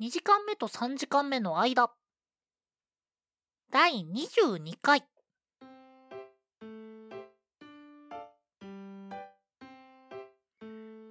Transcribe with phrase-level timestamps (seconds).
[0.00, 1.88] 2時間目と3時間目の間。
[3.70, 5.04] 第22回。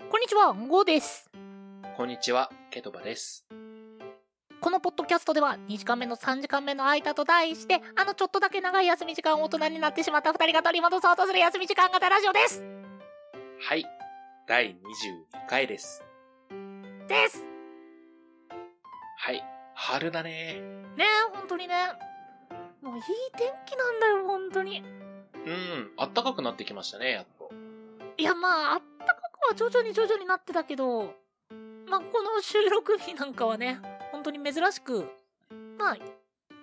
[0.10, 1.32] こんにちは、ゴーです。
[1.96, 3.46] こんにちは、ケトバです。
[4.60, 12.62] このポッドキャストでは2時間目の3時間目の間と題して、あのちょっとだけ長い休み時間を大人になってしまった2人が取り戻そうとする休み時間型ラジオです。
[13.62, 13.86] はい、
[14.46, 16.04] 第22回です。
[17.08, 17.53] です。
[19.26, 19.42] はい、
[19.74, 20.60] 春だね。
[20.98, 21.76] ねえ、本当にね。
[22.82, 23.04] もういい
[23.38, 24.84] 天気なんだよ、本当に。
[25.46, 27.50] うん、暖かくなってきましたね、やっと。
[28.18, 31.14] いや、まあ、あったかくは徐々に徐々になってたけど、
[31.88, 33.80] まあ、この収録日なんかはね、
[34.12, 35.06] 本当に珍しく、
[35.78, 35.98] まあ、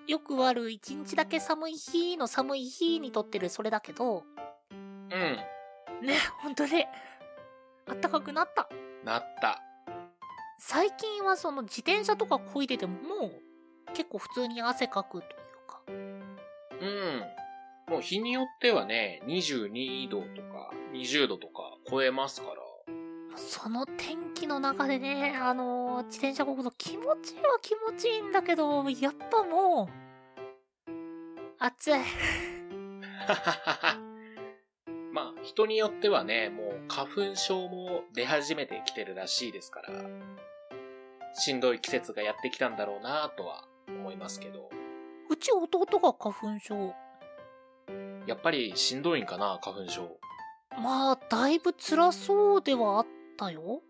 [0.06, 4.22] よくある一日だけ寒い日の寒い日に撮ってるそれだけど、
[4.70, 6.84] うん、ね、本当に、
[7.88, 8.68] あったかくなった。
[9.02, 9.62] なった。
[10.62, 13.32] 最近はその自転車とか漕いでても、もう
[13.94, 15.32] 結構普通に汗かくという
[15.66, 15.80] か。
[15.88, 16.84] う
[17.90, 17.92] ん。
[17.92, 22.56] もう日によってはね、22度とか20度とか超えますから。
[23.36, 30.92] その天気の中でね、あのー自転車こぐと気持ちいいは気持ちいいんだけど、やっぱもう、
[31.58, 31.94] 暑い。
[35.12, 39.88] まあ、人によってはね、もう花粉症も出始めてきてるらしいですから、
[41.34, 44.70] しんどい季節がやってきたんだろうなとは思いますけど、
[45.28, 46.94] うち弟が花粉症。
[48.26, 50.18] やっぱりしんどいんかな、花粉症。
[50.78, 53.06] まあ、だいぶ辛そうではあっ
[53.36, 53.82] たよ。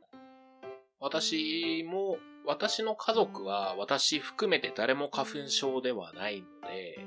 [0.98, 7.06] 私も、私の家族は私含めて誰も花粉症ではないので、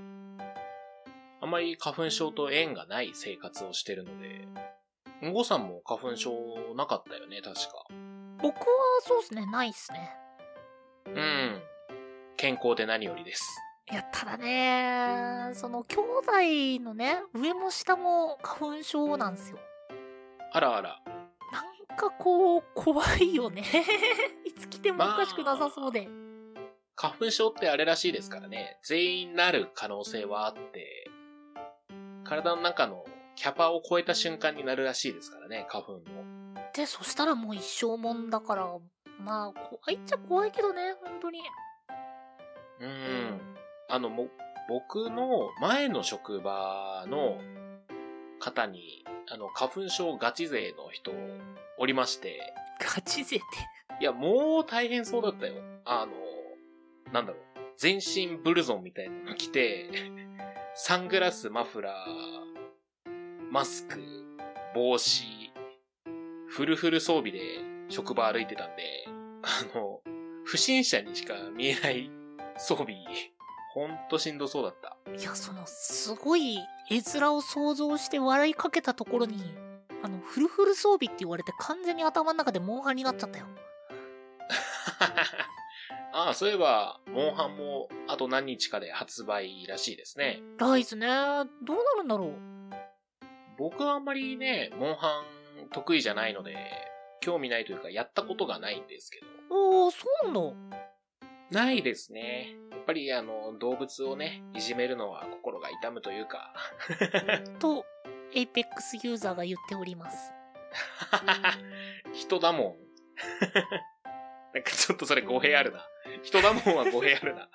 [1.41, 4.47] あまり花粉症と縁がない生活をしてるので、
[5.27, 6.31] んごさんも花粉症
[6.75, 7.85] なかったよね、確か。
[8.41, 8.63] 僕は
[9.01, 10.22] そうっすね、ないっすね。
[11.07, 11.61] うん。
[12.37, 13.43] 健康で何よりです。
[13.91, 15.97] いや、ただね、その兄
[16.77, 19.59] 弟のね、上も下も花粉症なんですよ。
[20.51, 20.99] あらあら。
[21.51, 21.61] な
[21.93, 23.63] んかこう、怖いよね。
[24.45, 26.07] いつ来てもおかしくなさそうで。
[26.95, 28.79] 花粉症ってあれらしいですからね。
[28.83, 31.09] 全員なる可能性はあって、
[32.23, 36.01] 体の中のキャパを超えた瞬間になるらしいですからね、花粉の。
[36.73, 38.77] で、そしたらもう一生もんだから、
[39.23, 41.39] まあ、怖いっちゃ怖いけどね、本当に。
[42.79, 43.41] うん。
[43.89, 44.27] あの、も、
[44.67, 47.37] 僕の前の職場の
[48.39, 51.11] 方に、あの、花粉症ガチ勢の人
[51.77, 53.45] おりまして、ガチ勢って。
[54.01, 55.55] いや、もう大変そうだったよ。
[55.85, 56.11] あの、
[57.13, 57.41] なんだろう。
[57.77, 59.89] 全身ブルゾンみたいなの着て、
[60.75, 63.99] サングラス、マフラー、マスク、
[64.75, 65.23] 帽子、
[66.47, 67.39] フルフル装備で
[67.89, 69.05] 職場歩いてたんで、
[69.43, 70.01] あの、
[70.45, 72.09] 不審者にしか見えない
[72.57, 72.95] 装備、
[73.73, 74.97] ほんとしんどそうだった。
[75.17, 76.57] いや、その、すごい
[76.89, 79.43] 絵面を想像して笑いかけたところに、
[80.01, 83.47] あの、フルフル装備って言われて完全に頭の中でモンハンになっちゃったよ。
[86.13, 90.41] ああ、そういえば、モンハンもあと何日かで発売らしいですね。
[90.57, 92.33] ライズね、どうなるんだろう。
[93.57, 95.23] 僕はあんまりね、モンハ
[95.65, 96.55] ン得意じゃないので、
[97.21, 99.32] 興味ないというか、やったことがないんですけど。
[99.55, 100.77] おー、そうなんだ。
[101.51, 102.55] ないですね。
[102.71, 106.53] やっぱりあの、動物をね、いじめるのは心が痛むというか。
[107.59, 107.85] と、
[108.33, 110.33] エイペックスユーザーが言っております。
[112.13, 112.75] 人だもん。
[114.53, 115.87] なんかちょっとそれ語弊あるな。
[116.23, 117.47] 人だもんは語弊あるな。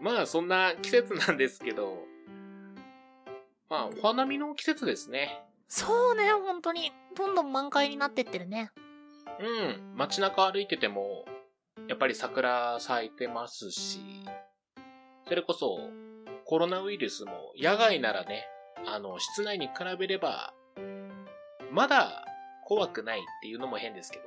[0.00, 2.06] まあそんな季節なんですけど、
[3.70, 5.42] まあお花見の季節ですね。
[5.68, 6.92] そうね、本当に。
[7.14, 8.70] どんどん満開になってってるね。
[9.40, 11.24] うん、街中歩いてても、
[11.86, 14.00] やっぱり桜咲いてますし、
[15.28, 15.78] それこそ
[16.44, 18.46] コロナウイルスも野外ならね、
[18.86, 20.52] あの、室内に比べれば、
[21.70, 22.24] まだ
[22.64, 24.24] 怖くないっていうのも変ですけど、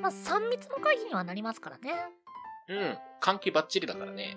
[0.00, 1.92] まあ、3密の回避にはなりますからね。
[2.68, 4.36] うん、換気バッチリだからね。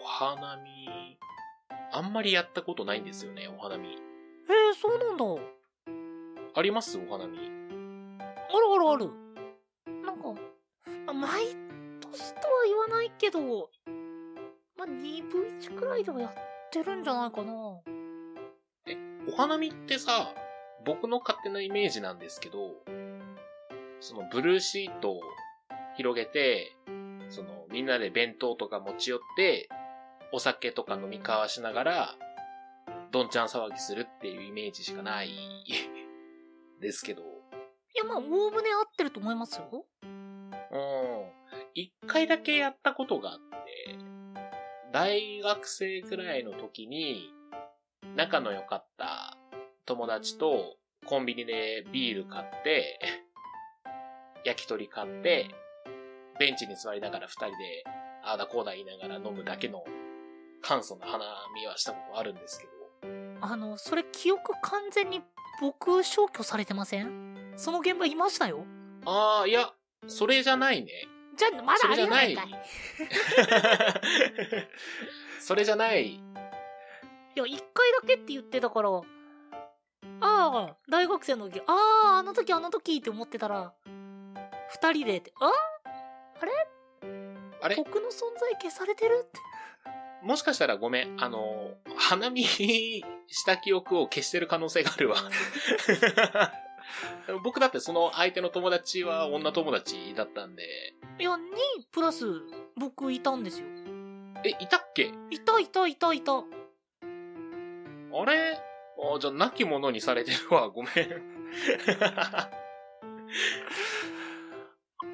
[0.00, 1.18] お花見、
[1.92, 3.88] あんまりやったことないんですよね、お花見。
[3.88, 3.96] へえ、
[4.80, 5.24] そうなんだ。
[6.54, 6.98] あります？
[6.98, 7.38] お花見。
[7.38, 7.50] ある
[8.74, 9.10] あるある。
[11.08, 11.42] まあ毎
[12.00, 13.70] 年とは言わないけど、
[14.76, 16.32] まあ、2分1くらいではやっ
[16.70, 17.52] てるんじゃないかな。
[17.52, 17.82] お
[19.36, 20.34] 花見ってさ、
[20.84, 22.74] 僕の勝手なイメージなんですけど、
[24.00, 25.20] そのブルーシートを
[25.96, 26.76] 広げて、
[27.30, 29.70] そのみんなで弁当とか持ち寄って、
[30.30, 32.16] お酒とか飲み交わしながら、
[33.12, 35.30] どんちゃん騒ぎするっていうイメージしかない
[36.82, 37.22] ですけど。
[37.22, 37.24] い
[37.96, 39.86] や、まあ、おおむね合ってると思いますよ。
[40.72, 40.80] うん。
[41.74, 43.96] 一回だけやったことがあって、
[44.92, 47.30] 大学生くらいの時に、
[48.16, 49.36] 仲の良かった
[49.86, 50.76] 友達と
[51.06, 52.98] コンビニでビール買って、
[54.44, 55.48] 焼き鳥買って、
[56.38, 57.84] ベンチに座りながら二人で、
[58.24, 59.84] ああだこうだ言いながら飲むだけの
[60.60, 61.24] 簡素な花
[61.54, 62.72] 見はしたことあるんですけど、
[63.40, 65.22] あの、それ記憶完全に
[65.60, 67.54] 僕消去されてません？
[67.56, 68.64] その現場いましたよ。
[69.04, 69.72] ああ、いや、
[70.06, 70.92] それじゃないね。
[71.36, 72.48] じゃあ、まだありえないかい。
[75.40, 76.06] それじゃない。
[76.14, 76.20] い
[77.34, 79.02] や、一回だけって言ってたから、あ
[80.20, 83.72] あ、大学生の時、ああ、あの時あの時って思ってたら、
[84.70, 85.50] 二人でって、あ
[86.40, 86.44] あ
[87.68, 87.76] れ？
[87.76, 89.40] 僕の存在消されてるって。
[90.22, 91.22] もしかしたらごめん。
[91.22, 93.04] あの、花見し
[93.44, 95.16] た記憶を消してる可能性があるわ。
[97.44, 100.94] 僕だってその相手の友達は女友達だったんで。
[101.18, 101.38] いや、2
[101.90, 102.26] プラス
[102.76, 103.66] 僕いたんですよ。
[104.44, 105.12] え、いたっけ？
[105.30, 106.32] いたいたいたいた。
[106.32, 106.42] あ
[108.24, 108.58] れ？
[109.14, 110.68] あじゃあ、亡き者にされてるわ。
[110.74, 110.92] ごめん。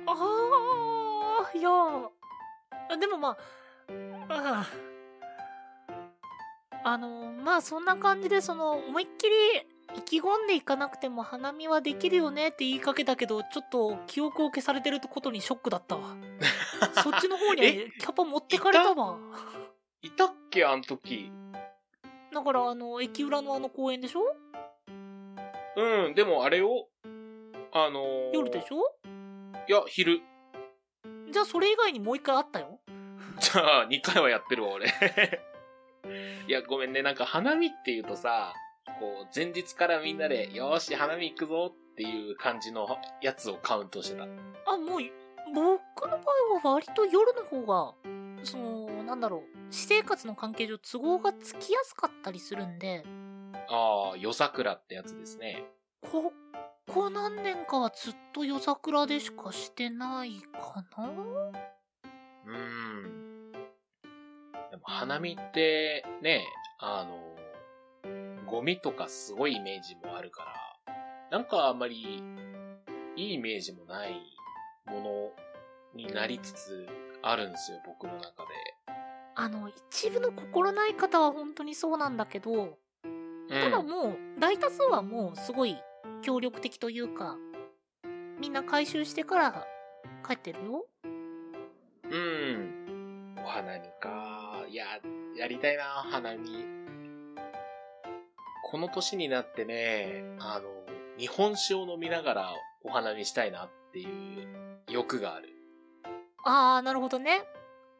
[0.07, 3.37] ああ、いやあでもまあ、
[4.29, 4.67] あ
[6.83, 9.35] ああの、まあそんな感じで、その、思いっきり
[9.97, 16.17] 意気込んでいかなくても花見はできるよねって言いかけたけど、ちょっと記憶を消されてることにショックだったわ。
[17.03, 17.91] そっちの方にえ？
[17.99, 19.19] キャパ持ってかれたわ。
[20.03, 20.27] いた？
[20.27, 20.65] っけ？
[20.65, 21.31] あの時。
[22.33, 24.23] だからあの、駅裏のあの公園でしょ？
[25.77, 26.89] うん、でもあれを、
[27.73, 28.95] あのー夜でしょ？
[29.69, 30.21] いや、昼。
[31.31, 32.81] じゃあそれ以外にもう一回あったよ。
[33.41, 34.87] じゃあ、2回はやってるわ、俺。
[36.47, 37.03] いや、ごめんね。
[37.03, 38.53] なんか、花見っていうとさ、
[39.01, 42.87] こう、前日からみんなで、よーし、花見行くぞっていう感じの
[43.23, 44.25] やつをカウントしてた。
[44.25, 44.27] あ、
[44.77, 45.01] もう、
[45.55, 46.25] 僕の場
[46.63, 47.95] 合は割と夜の方が、
[48.45, 53.05] その、なんだろう、私生活の関係上都合がつきやすかったりするんで、
[53.69, 55.65] ああ、夜桜ってやつですね。
[56.03, 56.33] こ
[56.87, 61.09] こ何年かはずっと夜桜でしかしてないかな？
[61.09, 63.53] うーん。
[64.71, 66.45] でも、花見って、ね、
[66.79, 67.34] あの、
[68.55, 72.23] ゴミとかすごいイメージもあるから、なんかあんまり、
[73.17, 74.13] いいイメージもない
[74.87, 75.33] もの
[75.93, 76.87] になりつつ
[77.21, 78.29] あるんですよ、僕の中で。
[79.35, 82.79] あの、一部の心ない方は本当にそうなんだけど、
[83.49, 83.89] ただうん。
[83.89, 85.77] もう、大多数はもうすごい
[86.23, 87.37] 協力的というか、
[88.39, 89.67] みんな回収してから
[90.25, 90.87] 帰ってるよ。
[92.09, 93.35] うん。
[93.37, 94.65] お花見か。
[94.69, 94.87] いや、
[95.37, 96.84] やりたいな、花見。
[98.75, 100.69] この年になってね、あの、
[101.17, 102.51] 日本酒を飲みながら
[102.83, 104.49] お花見したいなっていう
[104.91, 105.51] 欲がある。
[106.45, 107.45] あー、なるほどね。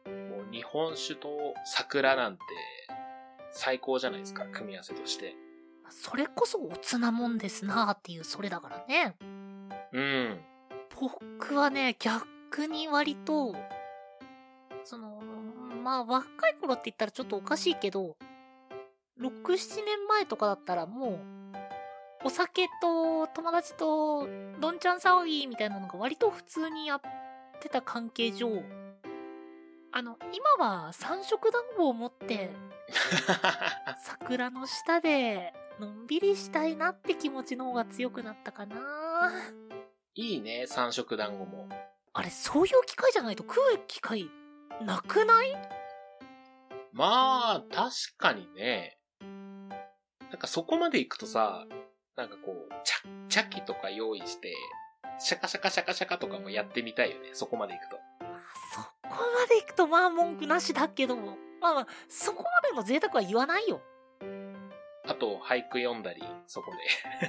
[0.05, 1.29] もう日本酒と
[1.63, 2.41] 桜なんて
[3.51, 5.37] 最高じゃないですか、組み合わせとして。
[5.89, 9.15] それこそおつなもんですなーっていうそれだからね。
[9.93, 10.41] うん。
[10.99, 13.55] 僕はね、逆に割と、
[14.83, 15.21] その、
[15.81, 18.17] まあ若い頃って言ったらちょっとおかしいけど、
[19.19, 21.19] 6、7年前とかだったらもう、
[22.25, 24.27] お酒と友達と
[24.59, 27.01] どんちゃん騒ぎみたいなのが割と普通にやっ
[27.61, 28.49] てた関係上、
[29.91, 30.17] あの、
[30.57, 32.51] 今は三色団子を持って
[34.03, 39.31] 桜の下でのんびりしたいなって気持ちの方が強くなったかな。
[40.15, 41.69] いいね、三色団子も。
[42.13, 44.29] あれ、そういう機会じゃないと食う機会
[44.81, 45.55] なくない？
[46.91, 48.97] まあ、確かにね。
[50.31, 51.65] なんかそこまで行くとさ、
[52.15, 54.53] なんかこう、チャ、チャキとか用意して、
[55.19, 57.97] シャカシャカシャカシャカとかもやってみたいよね、そこまで行くと。
[58.73, 63.81] そこまで行くとまあ文句なしだけど、まあまあ、そこまでの贅沢は言わないよ。
[65.07, 66.71] あと、俳句読んだり、そこ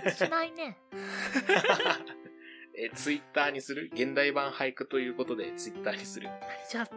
[0.03, 0.11] で。
[0.13, 0.79] しないね。
[2.79, 3.91] え、ツイッターにする？
[3.93, 6.29] 現代版俳句ということで、ツイッターにする。
[6.71, 6.89] じゃあ、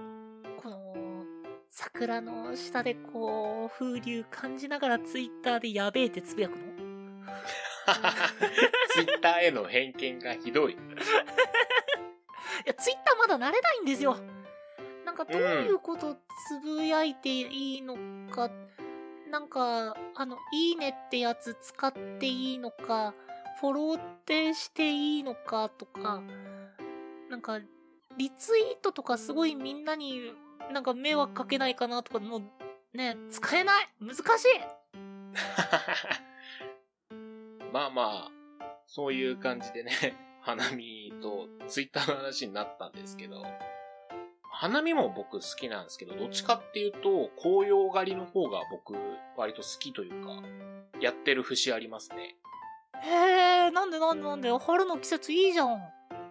[1.99, 6.59] 桜の下でこう、風流感じながらツイッターでやべえってつぶやくの？
[8.93, 10.73] ツイッターへの偏見がひどい。
[10.79, 10.79] い
[12.65, 14.15] や、ツイッターまだ慣れないんですよ。
[15.03, 16.15] なんかどういうこと
[16.47, 17.97] つぶやいていいの
[18.31, 18.49] か、
[19.27, 23.13] なんか、あの、いいねってやつ使っていいのか、
[23.59, 26.21] フォローってしていいのかとか、
[27.27, 27.59] なんか、
[28.15, 30.33] リツイートとかすごいみんなに
[30.71, 34.25] なんか迷惑かけないかなとか、もう、ね、使えない難しい
[37.71, 38.31] まあまあ、
[38.87, 39.91] そういう感じでね、
[40.41, 43.43] 花見とツイッターの話になったんですけど、
[44.51, 48.95] 花見も僕好きなんですけど、どっちかっていうと、紅葉狩りの方が僕
[49.37, 50.41] 割と好きというか、
[50.99, 52.35] やってる節ありますね。
[53.01, 54.51] へえ、なんでなんでなんで？
[54.57, 55.79] 春の季節いいじゃん。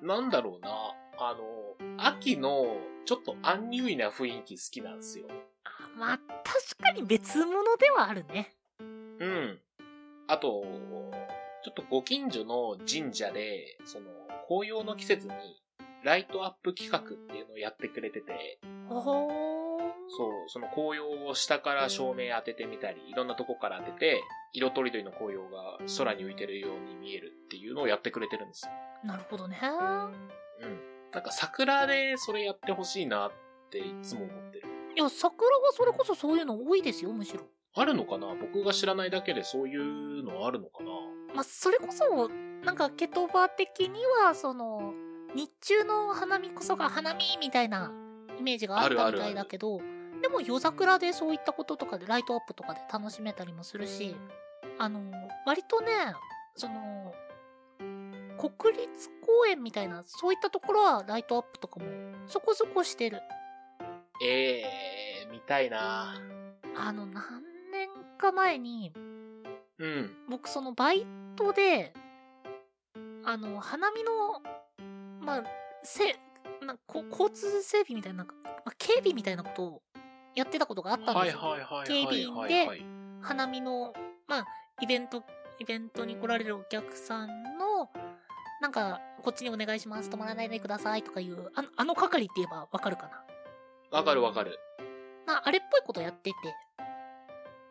[0.03, 0.95] なんだろうな。
[1.19, 5.27] あの、秋のちょっとアンニュイな雰囲気好きなんですよ。
[5.65, 8.55] あまあ、確かに別物ではあるね。
[8.81, 8.85] う
[9.27, 9.61] ん。
[10.29, 10.63] あと、
[11.65, 14.07] ちょっとご近所の神社で、その、
[14.47, 15.33] 紅葉の季節に、
[16.05, 18.61] ライトアップ企画っていうのをやってくれてて。
[20.11, 28.73] そう、その紅葉を下から照明当ててみたり、いろんなとこから当てて、色とりどりの紅葉が空に浮いてるように見えるっていうのをやってくれてるんですよ。
[29.05, 29.59] なるほどね。
[29.63, 30.98] うん。
[31.13, 33.33] なんか桜でそれやってほしいなっ
[33.71, 34.69] ていつも思ってる。
[34.97, 37.41] いや、桜はそれこそそういうの多いですよ、むしろ。
[37.75, 38.35] あるのかな？
[38.35, 40.91] 僕が知らないだけでそういうのあるのかな？
[41.35, 42.29] まあ、それこそ、
[42.65, 44.95] なんか、ケトバ的には、その、
[45.35, 47.93] 日中の花見こそが花見みたいな
[48.39, 49.79] イメージがあったみたいだけど、
[50.23, 54.17] でも夜桜でそういったこととかでライトアップとかで楽しめたりもするし、
[54.79, 55.01] あの、
[55.47, 55.89] 割とね、
[56.57, 57.13] その、
[58.39, 61.87] 国立公園みたいな、そういったところはライトアップとかも
[62.27, 63.21] そこそこしてる。
[64.23, 66.15] ええー、見たいな
[66.77, 67.43] あの、何
[67.73, 68.93] 年か前に、
[69.79, 70.11] うん。
[70.29, 71.93] 僕そのバイトで、
[73.25, 74.41] あの、花見の、
[75.21, 75.45] まあ、
[75.83, 76.17] せ、
[76.65, 79.83] なこ交通整備みたいな、なんか、まあ、警備みたいなことを
[80.35, 81.41] やってたことがあったんですよ。
[81.87, 82.85] 警備員はいではい。
[83.21, 83.93] 花見の、
[84.27, 84.47] まあ、
[84.81, 85.23] イベント、
[85.59, 87.67] イベントに来られるお客さんの、
[88.61, 93.09] なんか、こっちにお願いします、止まらないでくださいとかいう、あの、あの係って言えばわかるか
[93.91, 93.99] な？
[93.99, 94.59] わかるわかる。
[95.27, 96.37] まあ、あれっぽいことやってて、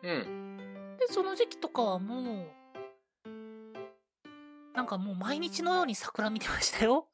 [0.02, 0.96] うん。
[0.98, 2.46] で、その時期とかはも
[3.26, 3.28] う、
[4.74, 7.08] なんかもう毎日のように桜見てましたよ。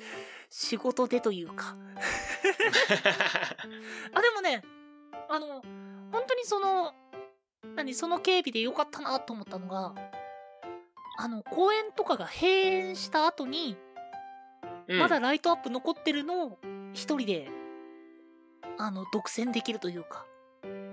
[0.50, 1.76] 仕事でというか。
[4.14, 4.62] あ、でもね、
[5.28, 5.62] あの、
[6.12, 6.94] 本当にその、
[7.74, 9.94] 何、その警備でよかったなと思ったのが、
[11.18, 13.76] あの、公園とかが閉園した後に、
[14.88, 16.58] うんまだライトアップ残ってるのを
[16.92, 17.48] 一人で、
[18.78, 20.24] あの、独占できるというか。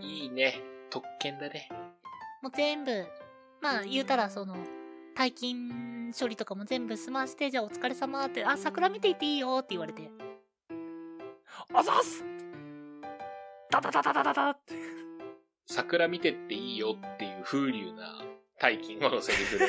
[0.01, 0.59] いいね。
[0.89, 1.69] 特権だね。
[2.41, 3.05] もう全部、
[3.61, 4.55] まあ言うたらその、
[5.15, 10.09] 退勤処理とかも全部済まして、じゃあお疲れ様って、あ、桜見ていっていいよって言われて。
[11.73, 12.23] あざっす
[13.69, 14.75] ダダダダダダダって。
[15.67, 18.23] 桜見てっていいよっていう風流な
[18.63, 19.65] 大金のセリフで。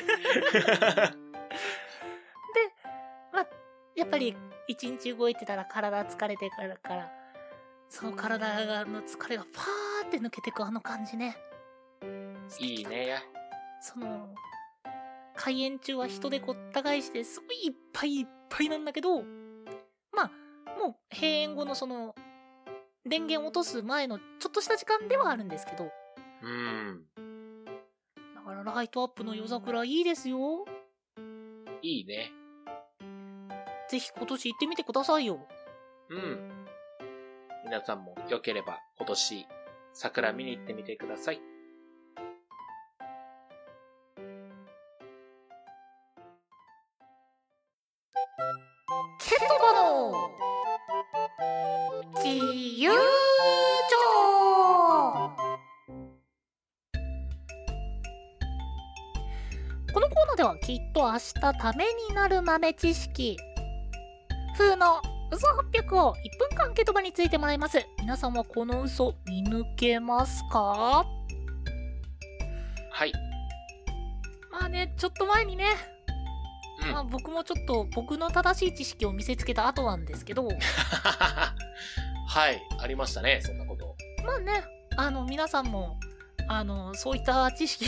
[3.32, 3.46] まあ、
[3.96, 4.36] やっぱり
[4.68, 7.10] 一日動いてたら体疲れてからから、
[7.88, 11.36] その体がの疲れがパーって抜けてくあの感じね。
[12.60, 13.20] いいね。
[13.80, 14.32] その、
[15.34, 19.24] 開園中は人でごった返して、すごいいっぱいいっぱいなんだけど、
[20.12, 20.30] まあ、
[20.78, 22.14] もう閉園後のその、
[23.04, 25.90] 電源落とす前のちょっとした時間ではあるんですけど、
[26.42, 27.04] うん。
[28.64, 30.64] ライトアップの夜桜いいですよ。
[31.82, 32.32] いいね。
[33.90, 35.38] ぜひ今年行ってみてくださいよ。
[36.08, 36.50] うん。
[37.66, 39.46] 皆さんも良ければ今年
[39.92, 41.40] 桜見に行ってみてください。
[49.18, 50.30] ケトバの
[52.14, 52.28] 自
[52.80, 53.13] 由
[60.44, 63.38] 帳このコーナーではきっと明日ためになる豆知識
[64.58, 65.00] 風の
[65.32, 71.06] 嘘800を1分間ケトバについてもらいます皆さんはこの嘘見抜けますか？
[72.90, 73.12] はい。
[74.52, 75.64] まあねちょっと前にね、
[76.86, 76.92] うん。
[76.92, 80.46] まあ、僕もちょっと僕の正しい知識を見せつけた後なんですけど
[82.28, 82.62] はい。
[82.78, 83.96] ありましたね、そんなこと。
[84.24, 84.62] まあね、
[84.96, 85.98] あの、皆さんも、
[86.48, 87.86] あの、そういった知識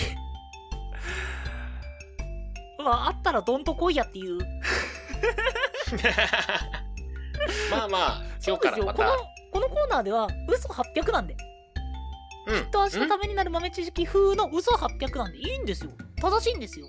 [2.87, 4.39] まあ、あったらどんと来いやっていう。
[7.69, 9.17] まあまあ、今日からまこのた。、
[9.53, 11.37] このコーナーでは、嘘800なんで。
[12.47, 12.63] うん。
[12.63, 15.91] きっと明日ためになる豆知識風の嘘800なんでいいんですよ。
[16.21, 16.87] 正しいんですよ。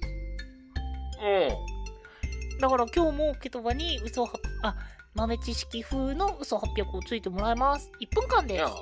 [1.23, 2.59] うん。
[2.59, 4.29] だから今日もケトバに嘘は、
[4.61, 4.75] あ、
[5.15, 7.89] 豆知識風の嘘800をついてもらいます。
[7.99, 8.77] 1分間いやです。、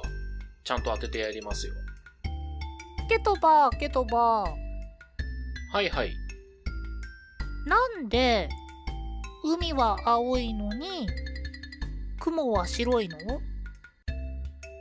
[0.65, 1.73] ちゃんと当ててやりますよ。
[3.07, 4.43] ケトバ、ケトバ。
[5.71, 6.24] はいはい。
[7.65, 8.49] なんで、
[9.43, 11.07] 海は青いのに、
[12.19, 13.17] 雲は白いの？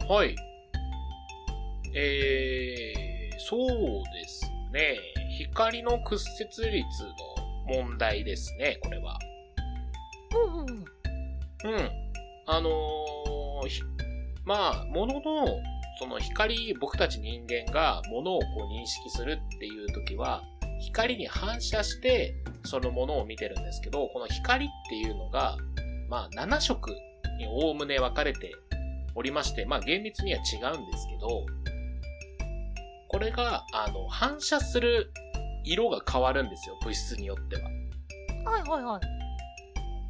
[0.09, 0.37] はい。
[1.97, 3.69] えー、そう
[4.12, 4.99] ですね。
[5.38, 6.25] 光の屈
[6.62, 6.85] 折率
[7.67, 9.19] の問題ですね、これは。
[10.35, 10.85] うんうんうん。
[11.75, 11.91] うん。
[12.47, 13.25] あのー
[14.45, 15.47] まあ、ものの、
[15.99, 20.43] その光、僕たち人間が物をこう認識するっていう時は、
[20.85, 25.57] 光に反射して、そのものを見てるんですけど、この光っていうのが、
[26.09, 26.91] まあ、7色
[27.38, 28.55] におおむね分かれて
[29.14, 31.47] おりまして、まあ、厳密には違うんですけど、
[33.09, 35.12] これが、あの、反射する
[35.64, 37.62] 色が変わるんですよ、物質によっては。
[38.50, 39.00] はいはいは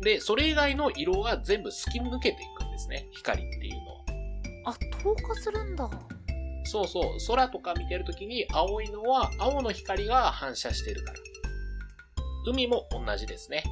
[0.00, 0.04] い。
[0.04, 4.72] で、それ以外の色は全部突き抜けていくんですね、光っていうのは。
[4.72, 5.88] あ、透過するんだ。
[6.64, 11.18] そうそう、空とか見てるときに青いのは青の光が反射してるから。
[12.46, 13.62] 海も同じですね。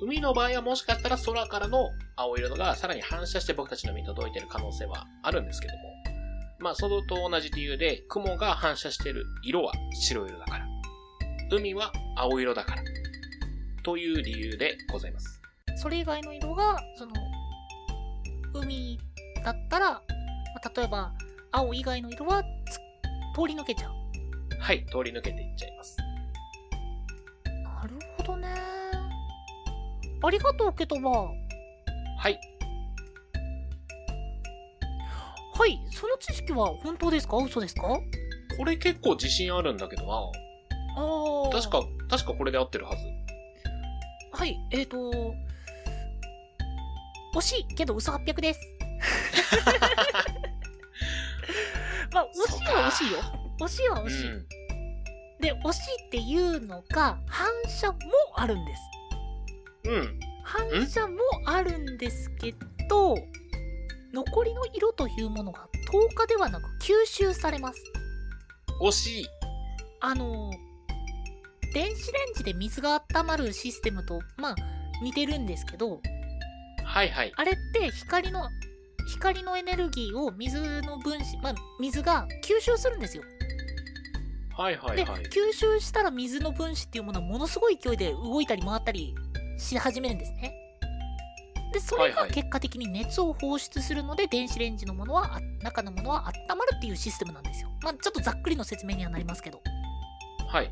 [0.00, 5.80] 海の場合はもしかしたら空からの青色のがさらに反射して僕たちの目に届いてる可能性はあるんですけども。
[6.58, 10.66] まあ、それと同じ理由で、雲が反射してる色は白色だから。
[11.50, 12.82] 海は青色だから。
[13.82, 15.40] という理由でございます。
[15.76, 17.12] それ以外の色が、その、
[18.54, 18.96] 海
[19.44, 20.02] だったら、
[20.76, 21.12] 例えば、
[21.52, 22.76] 青以外の色はつ
[23.34, 23.92] 通り抜けちゃう。
[24.58, 25.96] はい、通り抜けていっちゃいます。
[27.44, 28.48] なるほどね。
[30.24, 31.10] ありがとう、ケトバ。
[31.10, 31.28] は
[32.28, 32.38] い、
[35.54, 37.36] はい、その知識は本当ですか？
[37.36, 37.82] 嘘ですか？
[38.56, 40.14] これ結構自信あるんだけどな。
[40.14, 41.50] ああ。
[41.50, 43.02] 確か、確かこれで合ってるはず。
[44.32, 45.34] はい、えーと、
[47.34, 48.60] 惜しいけど嘘800です。
[52.64, 53.18] しいは惜しいよ。
[53.60, 54.32] 惜しいは惜しい。
[54.32, 54.46] うん
[55.42, 57.98] で、惜しいっていうのが、反射も
[58.36, 58.82] あるんです。
[59.90, 60.20] うん。
[60.44, 62.54] 反射もあるんですけ
[62.88, 63.16] ど、
[64.14, 67.82] 残りの色というものが透過ではなく吸収されます。
[68.80, 69.26] 惜しい。
[70.00, 70.52] あの、
[71.74, 74.56] 電子レンジで水が温まるシステムと、まあ、
[75.02, 76.00] 似てるんですけど、
[76.84, 77.32] はいはい。
[77.34, 78.48] あれって光の、
[79.08, 83.22] 光のエネルギーを水の分子、まあ、水が吸収するんですよ。
[83.22, 85.22] で、はいはいはい。
[85.24, 89.14] 吸収したら水の分子っていうものはものすごい勢いで動いたり回ったり
[89.58, 90.54] し始めるんですね。
[91.72, 97.70] で、それが結果的に熱を放出するので、電子レンジのものは、あ中のものは温まるっていうシステムなんですよ。
[97.82, 99.62] まあ、ちょっとざっくりの説明にはなりますけど。
[100.48, 100.70] はい。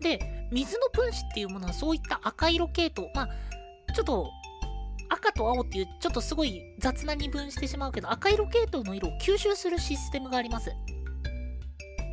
[0.00, 4.30] で、水の分子っていうものはそういった赤色系統、まあ、ちょっと、
[5.08, 10.70] 赤と青っていうちょっとすごい雑な二分してしまうけど、赤色系統の色を吸収するシステムがあります。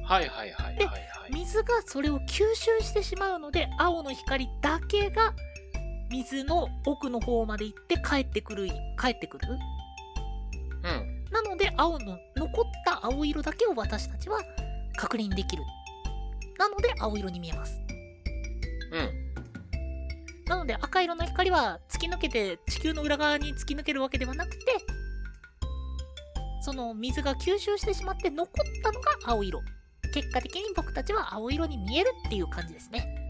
[0.06, 1.14] はいはいはいはいはい。
[1.34, 5.34] 水がそれを吸収してしまうので青の光だけが
[6.12, 8.68] 水の奥の方まで行って帰ってくる
[9.00, 9.48] 帰ってくる
[10.84, 11.24] うん。
[11.32, 14.40] なので青の残った青色だけを私たちは
[14.98, 15.64] 確認できる
[16.60, 17.82] なので青色に見えます
[18.92, 19.23] うん。
[20.54, 24.66] なので赤色の光は突き抜けて地球の裏側に突き抜けるわけではなくて
[26.62, 29.62] その水が吸収してしまって残ったのが青色
[30.14, 33.24] 結果的に僕たちは青色に見えるっていう感じですね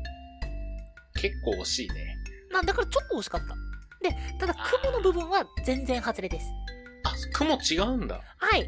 [1.23, 2.17] 結構惜しいね。
[2.51, 3.47] なんだからちょっと惜しかった。
[3.47, 6.47] で、ただ雲の部分は全然外れです。
[7.05, 8.19] あ、雲違うんだ。
[8.37, 8.67] はい。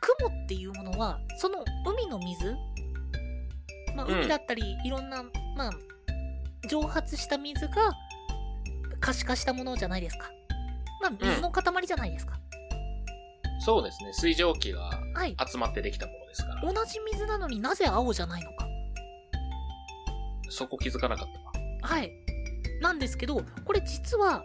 [0.00, 2.56] 雲っていうものは、その海の水
[3.94, 5.22] まあ、うん海だったり、いろんな、
[5.56, 5.70] まあ、
[6.68, 7.92] 蒸発した水が
[9.00, 10.30] 可視化したものじゃないですか。
[11.00, 12.38] まあ、水の塊じゃないですか。
[13.60, 14.12] そうですね。
[14.12, 15.36] 水蒸気がはい。
[15.50, 16.72] 集まってできたものですから。
[16.72, 18.66] 同じ水なのになぜ青じゃないのか。
[20.50, 21.52] そこ気づかなかったわ。
[21.82, 22.10] はい。
[22.80, 24.44] なんですけど、これ実は、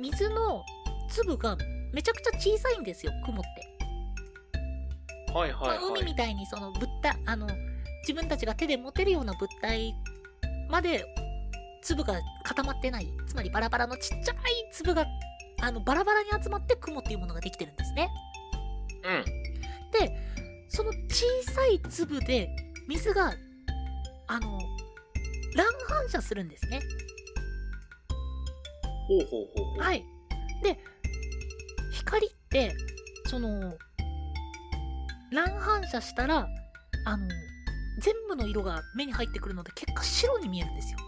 [0.00, 0.64] 水の
[1.10, 1.56] 粒が
[1.92, 5.32] めちゃくちゃ小さいんですよ、雲って。
[5.32, 6.00] はいはいまあ、はい。
[6.00, 7.46] 海みたいにその物体あの
[8.02, 9.94] 自分たちが手で持てるような物体
[10.70, 11.04] まで
[11.82, 13.08] 粒が固まってない。
[13.26, 14.36] つまりバラバラのちっちゃい
[14.72, 15.06] 粒が
[15.60, 18.08] あのバラバラに集まって雲っていうものができてるんですね。
[19.04, 19.24] うん。
[19.92, 20.16] で
[20.68, 22.48] その小さい粒で
[22.88, 23.34] 水が
[24.26, 24.58] あの
[25.54, 26.80] 乱反射するんですね。
[29.08, 29.80] ほうほうほうほう。
[29.80, 30.04] はい。
[30.62, 30.78] で
[31.92, 32.74] 光って
[33.26, 33.76] その
[35.32, 36.48] 乱反射したら
[37.04, 37.28] あの
[38.00, 40.98] 全部の色が目に入ってくるので結果白に見えるんですよ。
[40.98, 41.07] は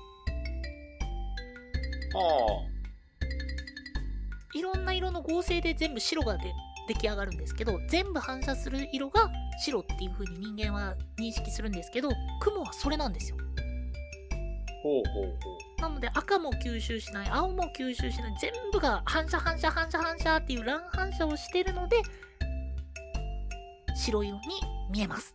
[4.55, 6.53] いろんな色の合成で全部白がで
[6.89, 9.31] 出来上がるんですけど全部反射する色が
[9.63, 12.09] 白っていう風に人間は認識するんですけど
[12.41, 13.51] 雲はそれなんですよあ。
[14.83, 15.31] ほうほうほ
[15.79, 15.81] う。
[15.83, 22.03] なので赤も吸収しない青も吸収しない全部が反射反射反射反射っていう乱反射をしているので
[23.95, 24.41] 白色に
[24.91, 25.33] 見えます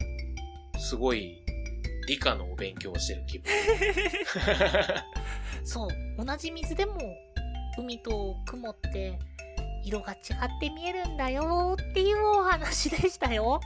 [0.77, 1.41] すごい、
[2.07, 3.51] 理科のお勉強をしてる気分。
[5.63, 6.97] そう同じ水でも
[7.77, 9.17] 海と雲って
[9.83, 13.59] 色が違って見えるんだよっていうお話でしたよ。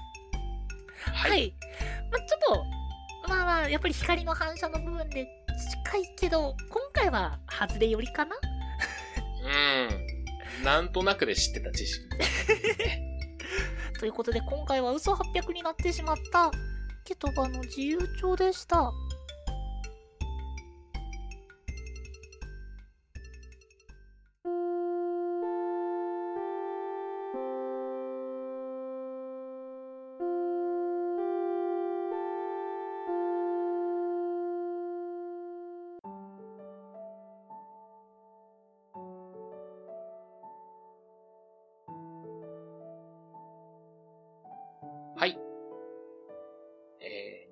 [1.13, 1.31] はい。
[1.31, 1.53] はい。
[2.11, 2.63] まあ、ちょっと、
[3.29, 5.27] まあまあ、やっぱり光の反射の部分で
[5.85, 8.35] 近いけど、今回は外れよりかな？
[9.45, 10.63] うん。
[10.63, 12.05] なんとなくで知ってた知識。
[13.99, 16.51] ということで今回は嘘800になってしまった
[17.03, 18.93] ケトバの自由帳でした。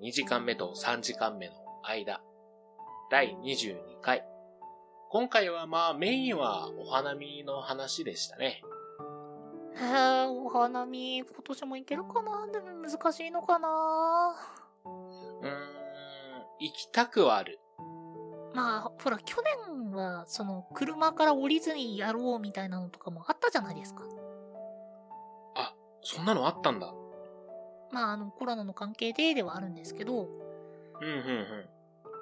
[0.08, 2.22] 2時間目と3時間目の間。
[3.12, 4.24] 第22回。
[5.10, 8.62] 今回はまあメインはお花見の話でしたね。
[9.76, 12.48] へえ、お花見、今年も行けるかな？
[12.48, 14.34] でも難しいのかな？
[14.86, 15.52] うーん、
[16.62, 17.60] 行きたくはある。
[18.54, 19.36] まあ、ほら、去
[19.68, 24.06] 年は、その、車から降りずにやろうみたいなのとかもあったじゃないですか。
[26.02, 26.94] そんなのあったんだ。
[27.92, 30.28] まあ、あの、コロナの関係でではあるんですけど、
[31.02, 31.66] うん、うん、うん。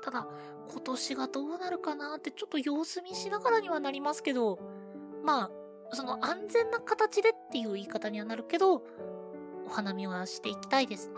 [0.04, 0.28] ただ、
[0.69, 4.60] 今年がどうなるかなってちょっと様子見しながらにはなりますけど、
[5.23, 8.84] まあ、その安全な形でっていう言い方にはなるけど、
[9.65, 11.15] お花見はしていきたいですね。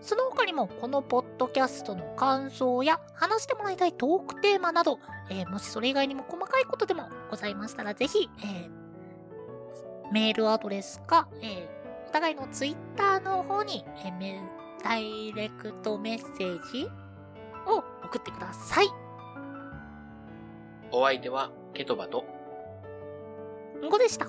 [0.02, 4.98] その他にも、このポッドキャストの感想や、話してもらいたいトークテーマなど、
[5.30, 8.82] えーもしそれ以外にも細かいことでもございましたら、ぜひ、えー
[10.12, 11.68] メールアドレスか、えー
[12.10, 14.42] お互いのツイッターの方に、えーメ
[14.84, 16.90] ダイレクトメッセージ？
[17.68, 18.88] を送ってください。
[20.92, 22.26] お相手はケトバと
[23.84, 24.28] んごでした。